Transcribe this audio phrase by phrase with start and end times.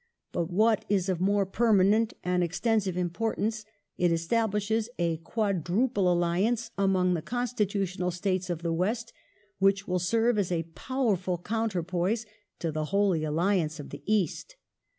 [0.31, 3.65] But, what is of more permanent and extensive importance,
[3.99, 9.13] it establishes a Quad ruple Alliance among the constitutional States of the West,
[9.59, 12.25] which will serve as a powerful counterpoise
[12.57, 14.55] to the Holy Alliance of the East.